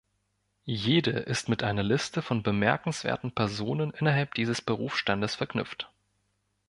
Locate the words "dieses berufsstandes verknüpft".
4.33-5.91